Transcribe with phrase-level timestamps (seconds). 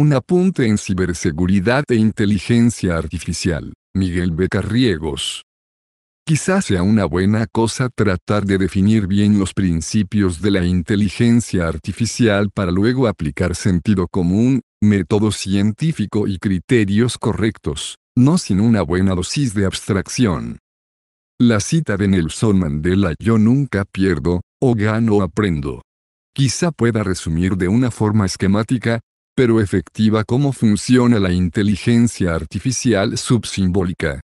[0.00, 3.72] Un apunte en ciberseguridad e inteligencia artificial.
[3.96, 5.42] Miguel Becarriegos.
[6.24, 12.50] Quizás sea una buena cosa tratar de definir bien los principios de la inteligencia artificial
[12.54, 19.52] para luego aplicar sentido común, método científico y criterios correctos, no sin una buena dosis
[19.52, 20.60] de abstracción.
[21.40, 25.82] La cita de Nelson Mandela Yo nunca pierdo, o gano o aprendo.
[26.36, 29.00] Quizá pueda resumir de una forma esquemática,
[29.38, 34.20] pero efectiva cómo funciona la inteligencia artificial subsimbólica.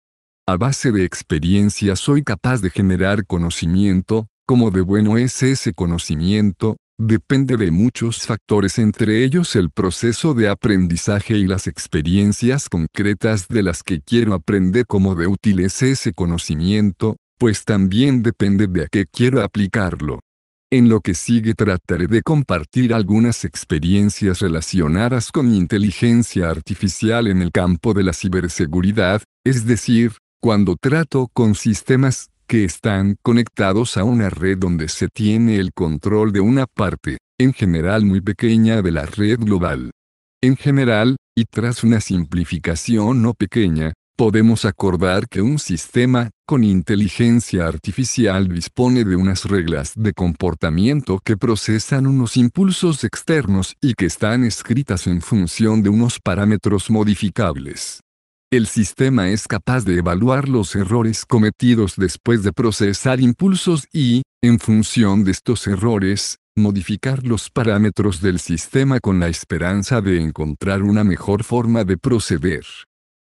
[0.48, 6.77] A base de experiencia soy capaz de generar conocimiento, como de bueno es ese conocimiento,
[6.99, 13.62] depende de muchos factores entre ellos el proceso de aprendizaje y las experiencias concretas de
[13.62, 18.88] las que quiero aprender como de útil es ese conocimiento, pues también depende de a
[18.88, 20.21] qué quiero aplicarlo.
[20.73, 27.52] En lo que sigue trataré de compartir algunas experiencias relacionadas con inteligencia artificial en el
[27.52, 34.32] campo de la ciberseguridad, es decir, cuando trato con sistemas que están conectados a una
[34.32, 39.05] red donde se tiene el control de una parte, en general muy pequeña de la
[39.05, 39.91] red global.
[40.41, 47.68] En general, y tras una simplificación no pequeña, podemos acordar que un sistema, con inteligencia
[47.68, 54.44] artificial dispone de unas reglas de comportamiento que procesan unos impulsos externos y que están
[54.44, 58.02] escritas en función de unos parámetros modificables.
[58.52, 64.59] El sistema es capaz de evaluar los errores cometidos después de procesar impulsos y, en
[64.59, 71.03] función de estos errores, modificar los parámetros del sistema con la esperanza de encontrar una
[71.03, 72.64] mejor forma de proceder.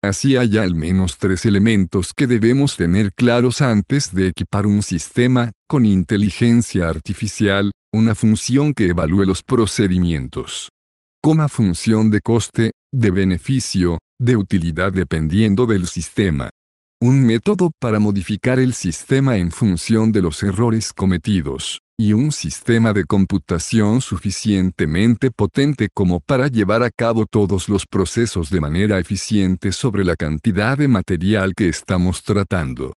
[0.02, 5.52] Así hay al menos tres elementos que debemos tener claros antes de equipar un sistema,
[5.68, 10.70] con inteligencia artificial, una función que evalúe los procedimientos.
[11.22, 16.48] Coma función de coste, de beneficio, de utilidad dependiendo del sistema.
[17.02, 22.94] Un método para modificar el sistema en función de los errores cometidos, y un sistema
[22.94, 29.70] de computación suficientemente potente como para llevar a cabo todos los procesos de manera eficiente
[29.70, 32.94] sobre la cantidad de material que estamos tratando.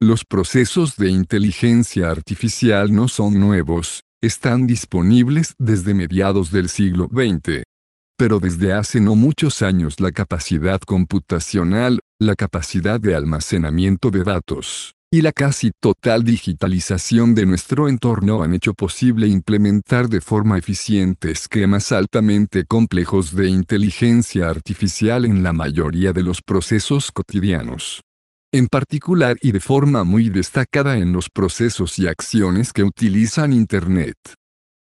[0.00, 7.62] Los procesos de inteligencia artificial no son nuevos, están disponibles desde mediados del siglo XX,
[8.16, 14.95] pero desde hace no muchos años la capacidad computacional, la capacidad de almacenamiento de datos,
[15.10, 21.30] y la casi total digitalización de nuestro entorno han hecho posible implementar de forma eficiente
[21.30, 28.02] esquemas altamente complejos de inteligencia artificial en la mayoría de los procesos cotidianos.
[28.52, 34.16] En particular y de forma muy destacada en los procesos y acciones que utilizan Internet.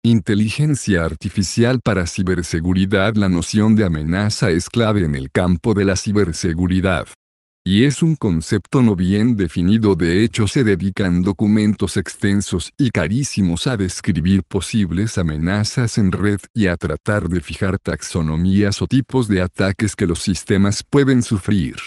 [0.05, 5.95] Inteligencia artificial para ciberseguridad La noción de amenaza es clave en el campo de la
[5.95, 7.07] ciberseguridad.
[7.65, 13.67] Y es un concepto no bien definido de hecho se dedican documentos extensos y carísimos
[13.67, 19.41] a describir posibles amenazas en red y a tratar de fijar taxonomías o tipos de
[19.41, 21.77] ataques que los sistemas pueden sufrir.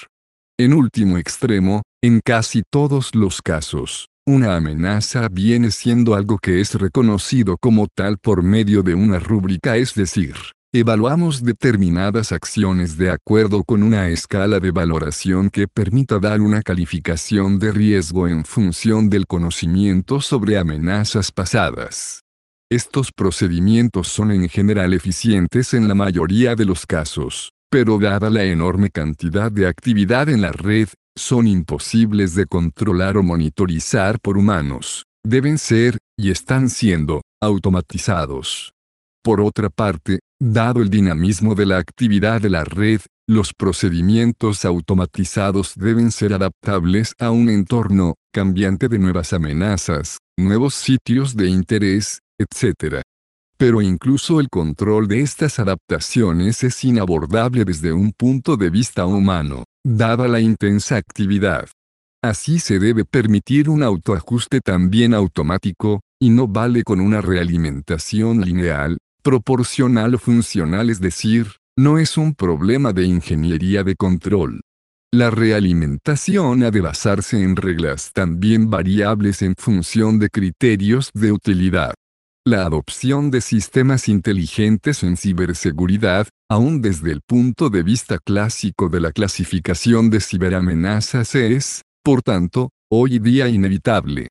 [0.58, 6.74] En último extremo, en casi todos los casos, una amenaza viene siendo algo que es
[6.74, 10.36] reconocido como tal por medio de una rúbrica, es decir,
[10.72, 17.58] evaluamos determinadas acciones de acuerdo con una escala de valoración que permita dar una calificación
[17.58, 22.22] de riesgo en función del conocimiento sobre amenazas pasadas.
[22.70, 28.44] Estos procedimientos son en general eficientes en la mayoría de los casos, pero dada la
[28.44, 35.06] enorme cantidad de actividad en la red, son imposibles de controlar o monitorizar por humanos,
[35.24, 38.75] deben ser, y están siendo, automatizados.
[39.26, 45.72] Por otra parte, dado el dinamismo de la actividad de la red, los procedimientos automatizados
[45.74, 53.02] deben ser adaptables a un entorno cambiante de nuevas amenazas, nuevos sitios de interés, etc.
[53.58, 59.64] Pero incluso el control de estas adaptaciones es inabordable desde un punto de vista humano
[59.84, 61.66] dada la intensa actividad.
[62.22, 68.98] Así se debe permitir un autoajuste también automático, y no vale con una realimentación lineal,
[69.26, 74.60] proporcional o funcional, es decir, no es un problema de ingeniería de control.
[75.12, 81.92] La realimentación ha de basarse en reglas también variables en función de criterios de utilidad.
[82.46, 89.00] La adopción de sistemas inteligentes en ciberseguridad, aún desde el punto de vista clásico de
[89.00, 94.28] la clasificación de ciberamenazas es, por tanto, hoy día inevitable.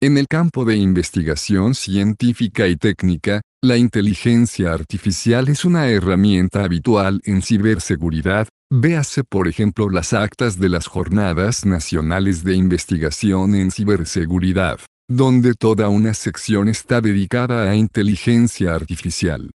[0.00, 7.20] En el campo de investigación científica y técnica, La inteligencia artificial es una herramienta habitual
[7.24, 14.78] en ciberseguridad, véase por ejemplo las actas de las Jornadas Nacionales de Investigación en Ciberseguridad,
[15.08, 19.50] donde toda una sección está dedicada a inteligencia artificial.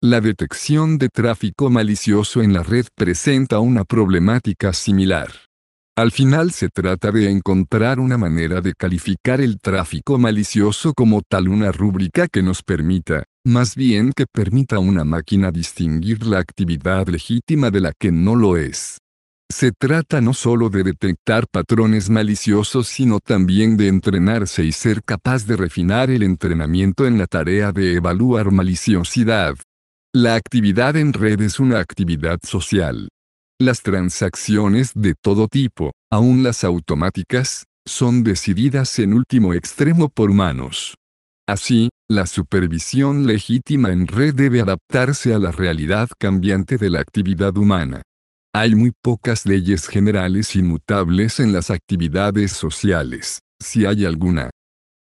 [0.00, 5.32] La detección de tráfico malicioso en la red presenta una problemática similar.
[5.96, 11.48] Al final se trata de encontrar una manera de calificar el tráfico malicioso como tal
[11.48, 17.08] una rúbrica que nos permita, más bien que permita a una máquina distinguir la actividad
[17.08, 18.98] legítima de la que no lo es.
[19.50, 25.46] Se trata no solo de detectar patrones maliciosos, sino también de entrenarse y ser capaz
[25.46, 29.56] de refinar el entrenamiento en la tarea de evaluar maliciosidad.
[30.14, 33.08] La actividad en red es una actividad social.
[33.58, 40.98] Las transacciones de todo tipo, aun las automáticas, son decididas en último extremo por humanos.
[41.48, 47.56] Así, la supervisión legítima en red debe adaptarse a la realidad cambiante de la actividad
[47.56, 48.02] humana.
[48.54, 54.50] Hay muy pocas leyes generales inmutables en las actividades sociales, si hay alguna.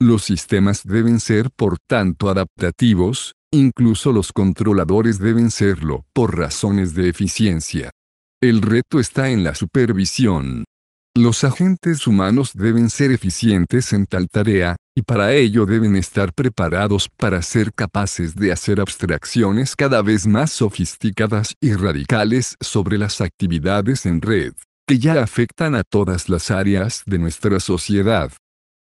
[0.01, 7.09] Los sistemas deben ser por tanto adaptativos, incluso los controladores deben serlo, por razones de
[7.09, 7.91] eficiencia.
[8.41, 10.65] El reto está en la supervisión.
[11.17, 17.09] Los agentes humanos deben ser eficientes en tal tarea, y para ello deben estar preparados
[17.09, 24.05] para ser capaces de hacer abstracciones cada vez más sofisticadas y radicales sobre las actividades
[24.05, 24.53] en red,
[24.87, 28.31] que ya afectan a todas las áreas de nuestra sociedad.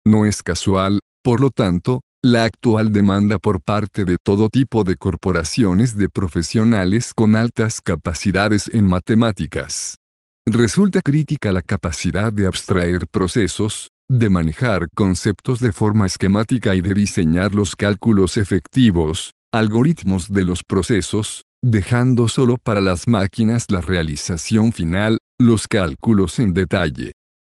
[0.04, 4.96] No es casual, por lo tanto, la actual demanda por parte de todo tipo de
[4.96, 10.00] corporaciones de profesionales con altas capacidades en matemáticas.
[10.46, 16.94] Resulta crítica la capacidad de abstraer procesos, de manejar conceptos de forma esquemática y de
[16.94, 24.74] diseñar los cálculos efectivos, algoritmos de los procesos, dejando solo para las máquinas la realización
[24.74, 27.14] final, los cálculos en detalle.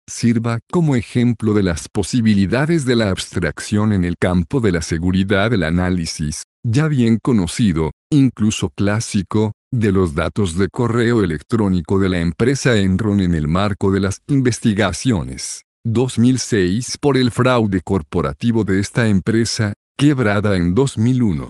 [0.09, 5.51] Sirva como ejemplo de las posibilidades de la abstracción en el campo de la seguridad
[5.51, 12.19] del análisis, ya bien conocido, incluso clásico, de los datos de correo electrónico de la
[12.19, 19.07] empresa Enron en el marco de las investigaciones 2006 por el fraude corporativo de esta
[19.07, 21.49] empresa, quebrada en 2001.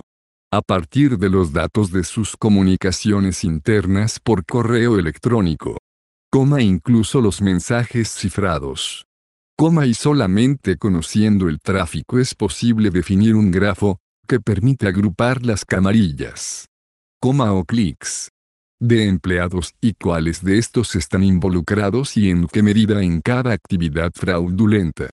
[0.52, 5.78] A partir de los datos de sus comunicaciones internas por correo electrónico,
[6.30, 9.06] coma incluso los mensajes cifrados.
[9.56, 13.98] Coma y solamente conociendo el tráfico es posible definir un grafo,
[14.28, 16.67] que permite agrupar las camarillas.
[17.20, 18.30] Coma o clics.
[18.80, 24.12] De empleados y cuáles de estos están involucrados y en qué medida en cada actividad
[24.14, 25.10] fraudulenta.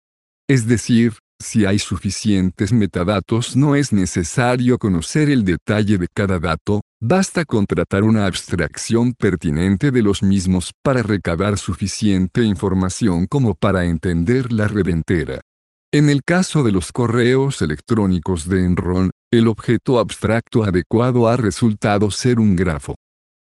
[0.48, 6.82] Es decir, si hay suficientes metadatos no es necesario conocer el detalle de cada dato,
[7.02, 14.54] basta contratar una abstracción pertinente de los mismos para recabar suficiente información como para entender
[14.54, 15.42] la red entera.
[15.92, 22.12] En el caso de los correos electrónicos de Enron, el objeto abstracto adecuado ha resultado
[22.12, 22.96] ser un grafo.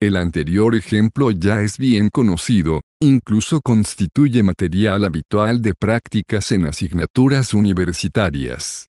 [0.00, 7.52] El anterior ejemplo ya es bien conocido, incluso constituye material habitual de prácticas en asignaturas
[7.52, 8.86] universitarias.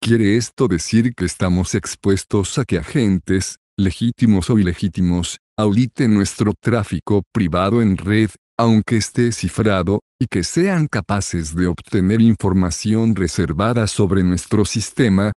[0.00, 7.22] ¿Quiere esto decir que estamos expuestos a que agentes, legítimos o ilegítimos, auditen nuestro tráfico
[7.32, 14.22] privado en red, aunque esté cifrado, y que sean capaces de obtener información reservada sobre
[14.22, 15.32] nuestro sistema?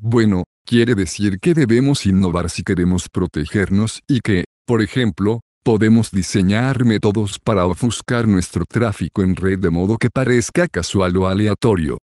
[0.00, 6.84] Bueno, quiere decir que debemos innovar si queremos protegernos y que, por ejemplo, podemos diseñar
[6.84, 11.98] métodos para ofuscar nuestro tráfico en red de modo que parezca casual o aleatorio.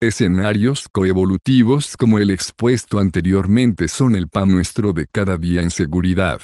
[0.00, 6.40] Escenarios coevolutivos como el expuesto anteriormente son el pan nuestro de cada día en seguridad.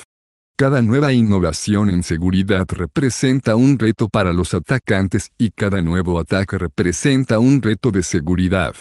[0.59, 6.59] Cada nueva innovación en seguridad representa un reto para los atacantes y cada nuevo ataque
[6.59, 8.75] representa un reto de seguridad.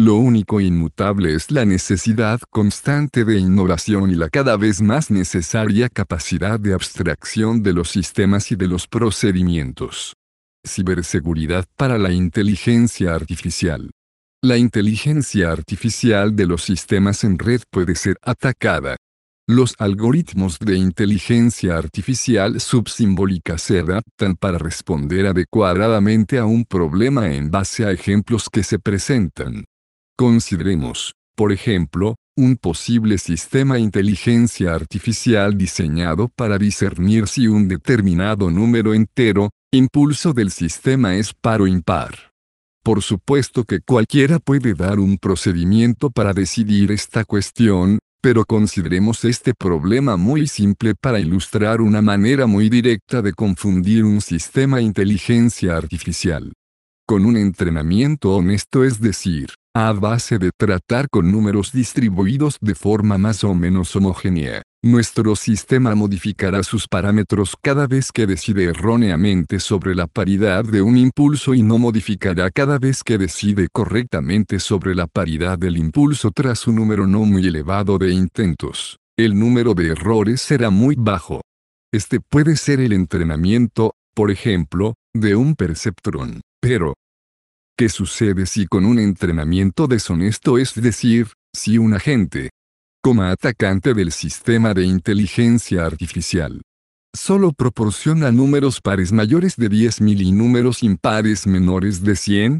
[0.00, 5.90] Lo único inmutable es la necesidad constante de innovación y la cada vez más necesaria
[5.90, 10.14] capacidad de abstracción de los sistemas y de los procedimientos.
[10.66, 13.90] Ciberseguridad para la inteligencia artificial.
[14.42, 18.96] La inteligencia artificial de los sistemas en red puede ser atacada.
[19.46, 27.50] Los algoritmos de inteligencia artificial subsimbólica se adaptan para responder adecuadamente a un problema en
[27.50, 29.66] base a ejemplos que se presentan.
[30.20, 38.92] Consideremos, por ejemplo, un posible sistema inteligencia artificial diseñado para discernir si un determinado número
[38.92, 42.32] entero, impulso del sistema es par o impar.
[42.84, 49.54] Por supuesto que cualquiera puede dar un procedimiento para decidir esta cuestión, Pero consideremos este
[49.54, 56.52] problema muy simple para ilustrar una manera muy directa de confundir un sistema inteligencia artificial.
[57.06, 63.18] Con un entrenamiento honesto es decir, a base de tratar con números distribuidos de forma
[63.18, 69.94] más o menos homogénea, nuestro sistema modificará sus parámetros cada vez que decide erróneamente sobre
[69.94, 75.06] la paridad de un impulso y no modificará cada vez que decide correctamente sobre la
[75.06, 78.98] paridad del impulso tras un número no muy elevado de intentos.
[79.16, 81.42] El número de errores será muy bajo.
[81.92, 86.40] Este puede ser el entrenamiento, por ejemplo, de un perceptrón.
[86.60, 86.94] Pero,
[87.80, 92.50] ¿qué sucede si con un entrenamiento deshonesto, es decir, si un agente,
[93.02, 96.60] como atacante del sistema de inteligencia artificial.
[97.16, 102.58] Solo proporciona números pares mayores de 10.000 y números impares menores de 100.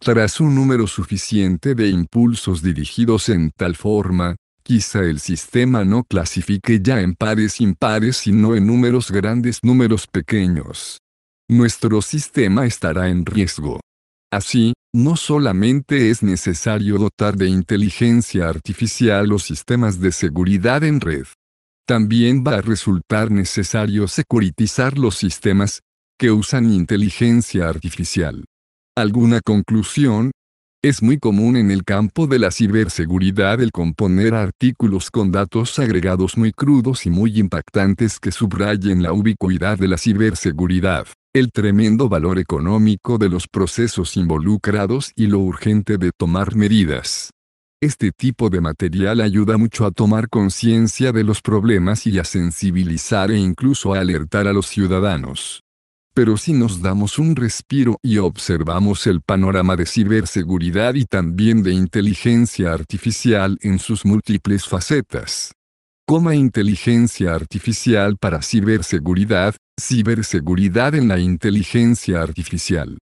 [0.00, 6.80] Tras un número suficiente de impulsos dirigidos en tal forma, quizá el sistema no clasifique
[6.82, 10.98] ya en pares impares sino en números grandes números pequeños.
[11.48, 13.80] Nuestro sistema estará en riesgo.
[14.30, 21.26] Así, no solamente es necesario dotar de inteligencia artificial los sistemas de seguridad en red.
[21.86, 25.80] También va a resultar necesario securitizar los sistemas
[26.18, 28.44] que usan inteligencia artificial.
[28.94, 30.32] ¿Alguna conclusión?
[30.80, 36.38] Es muy común en el campo de la ciberseguridad el componer artículos con datos agregados
[36.38, 42.38] muy crudos y muy impactantes que subrayen la ubicuidad de la ciberseguridad el tremendo valor
[42.38, 47.30] económico de los procesos involucrados y lo urgente de tomar medidas.
[47.80, 53.30] Este tipo de material ayuda mucho a tomar conciencia de los problemas y a sensibilizar
[53.30, 55.62] e incluso a alertar a los ciudadanos.
[56.18, 61.70] Pero si nos damos un respiro y observamos el panorama de ciberseguridad y también de
[61.70, 65.52] inteligencia artificial en sus múltiples facetas,
[66.08, 72.98] Coma inteligencia artificial para ciberseguridad, ciberseguridad en la inteligencia artificial.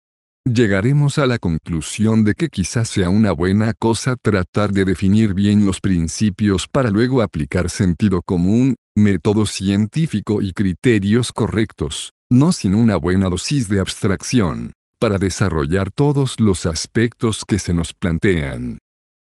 [0.44, 5.64] Llegaremos a la conclusión de que quizás sea una buena cosa tratar de definir bien
[5.64, 12.96] los principios para luego aplicar sentido común, método científico y criterios correctos, no sin una
[12.96, 18.78] buena dosis de abstracción, para desarrollar todos los aspectos que se nos plantean.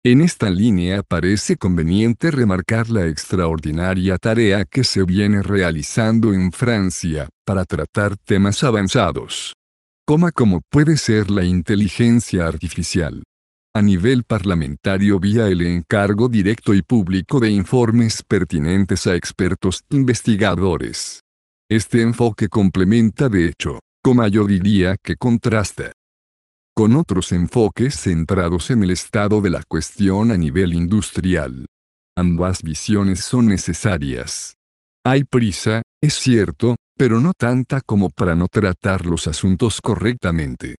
[0.05, 7.27] En esta línea parece conveniente remarcar la extraordinaria tarea que se viene realizando en Francia,
[7.45, 9.53] para tratar temas avanzados.
[10.05, 13.23] Coma como puede ser la inteligencia artificial.
[13.75, 21.21] A nivel parlamentario vía el encargo directo y público de informes pertinentes a expertos investigadores.
[21.71, 25.91] Este enfoque complementa de hecho, como yo diría que contrasta,
[26.75, 31.67] con otros enfoques centrados en el estado de la cuestión a nivel industrial.
[32.17, 34.55] Ambas visiones son necesarias.
[35.05, 40.75] Hay prisa, es cierto, pero no tanta como para no tratar los asuntos correctamente.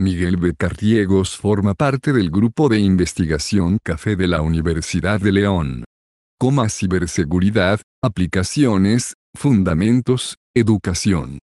[0.00, 5.84] Miguel Becarriegos forma parte del grupo de investigación Café de la Universidad de León.
[6.36, 11.42] Coma ciberseguridad, aplicaciones, fundamentos, educación.